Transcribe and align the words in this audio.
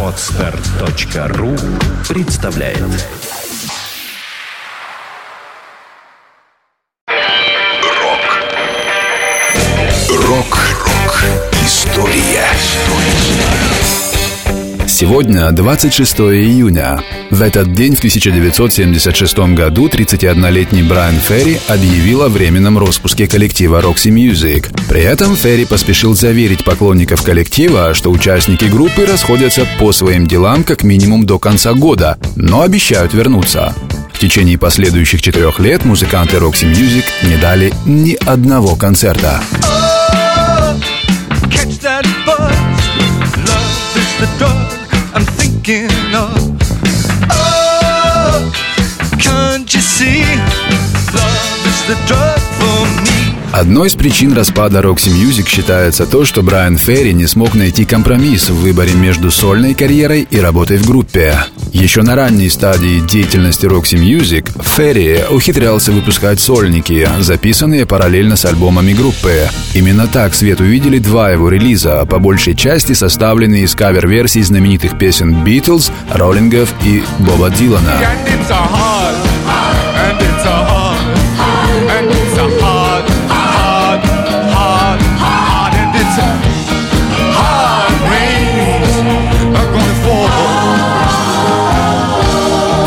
Отстар.ру 0.00 1.56
представляет. 2.08 2.78
Рок. 7.08 8.28
Рок-рок 10.08 10.63
Сегодня 15.04 15.50
26 15.50 16.20
июня. 16.20 16.98
В 17.28 17.42
этот 17.42 17.74
день 17.74 17.94
в 17.94 17.98
1976 17.98 19.38
году 19.54 19.86
31-летний 19.86 20.82
Брайан 20.82 21.16
Ферри 21.16 21.58
объявил 21.68 22.22
о 22.22 22.30
временном 22.30 22.78
распуске 22.78 23.28
коллектива 23.28 23.82
Roxy 23.82 24.10
Music. 24.10 24.74
При 24.88 25.02
этом 25.02 25.36
Ферри 25.36 25.66
поспешил 25.66 26.14
заверить 26.14 26.64
поклонников 26.64 27.22
коллектива, 27.22 27.92
что 27.92 28.10
участники 28.10 28.64
группы 28.64 29.04
расходятся 29.04 29.66
по 29.78 29.92
своим 29.92 30.26
делам 30.26 30.64
как 30.64 30.84
минимум 30.84 31.26
до 31.26 31.38
конца 31.38 31.74
года, 31.74 32.16
но 32.34 32.62
обещают 32.62 33.12
вернуться. 33.12 33.74
В 34.10 34.18
течение 34.18 34.56
последующих 34.56 35.20
четырех 35.20 35.58
лет 35.58 35.84
музыканты 35.84 36.38
Roxy 36.38 36.72
Music 36.72 37.04
не 37.28 37.36
дали 37.36 37.74
ни 37.84 38.14
одного 38.24 38.74
концерта. 38.74 39.42
catch 39.52 39.93
thinking 45.64 46.14
of. 46.14 46.58
Oh, 47.30 48.52
can't 49.18 49.72
you 49.72 49.80
see? 49.80 50.22
Love 51.14 51.66
is 51.66 51.86
the 51.88 52.04
drug. 52.06 52.23
Одной 53.56 53.86
из 53.86 53.94
причин 53.94 54.32
распада 54.32 54.80
Roxy 54.80 55.12
Music 55.14 55.46
считается 55.48 56.06
то, 56.06 56.24
что 56.24 56.42
Брайан 56.42 56.76
Ферри 56.76 57.14
не 57.14 57.28
смог 57.28 57.54
найти 57.54 57.84
компромисс 57.84 58.50
в 58.50 58.56
выборе 58.56 58.92
между 58.94 59.30
сольной 59.30 59.74
карьерой 59.74 60.26
и 60.28 60.40
работой 60.40 60.76
в 60.76 60.84
группе. 60.88 61.38
Еще 61.72 62.02
на 62.02 62.16
ранней 62.16 62.50
стадии 62.50 62.98
деятельности 62.98 63.66
Roxy 63.66 63.96
Music 63.96 64.50
Ферри 64.60 65.20
ухитрялся 65.30 65.92
выпускать 65.92 66.40
сольники, 66.40 67.08
записанные 67.20 67.86
параллельно 67.86 68.36
с 68.36 68.44
альбомами 68.44 68.92
группы. 68.92 69.48
Именно 69.72 70.08
так 70.08 70.34
свет 70.34 70.58
увидели 70.58 70.98
два 70.98 71.30
его 71.30 71.48
релиза, 71.48 72.04
по 72.06 72.18
большей 72.18 72.56
части 72.56 72.92
составленные 72.92 73.62
из 73.62 73.76
кавер-версий 73.76 74.42
знаменитых 74.42 74.98
песен 74.98 75.44
Beatles, 75.44 75.92
Роллингов 76.12 76.74
и 76.84 77.04
Боба 77.20 77.50
Дилана. 77.50 78.00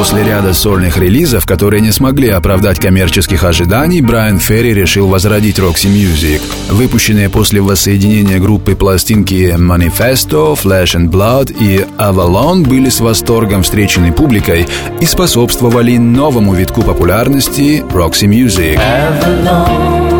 После 0.00 0.22
ряда 0.22 0.54
сольных 0.54 0.96
релизов, 0.96 1.44
которые 1.44 1.82
не 1.82 1.92
смогли 1.92 2.30
оправдать 2.30 2.80
коммерческих 2.80 3.44
ожиданий, 3.44 4.00
Брайан 4.00 4.38
Ферри 4.38 4.72
решил 4.72 5.08
возродить 5.08 5.58
Roxy 5.58 5.88
Music. 5.88 6.40
Выпущенные 6.70 7.28
после 7.28 7.60
воссоединения 7.60 8.38
группы 8.38 8.74
пластинки 8.74 9.54
Manifesto, 9.58 10.58
Flesh 10.58 10.96
and 10.96 11.10
Blood 11.10 11.54
и 11.60 11.84
Avalon 11.98 12.66
были 12.66 12.88
с 12.88 13.00
восторгом 13.00 13.62
встречены 13.62 14.10
публикой 14.10 14.66
и 15.02 15.04
способствовали 15.04 15.98
новому 15.98 16.54
витку 16.54 16.80
популярности 16.80 17.84
Roxy 17.92 18.26
Music. 18.26 18.80
Рок-ФМ 18.80 20.19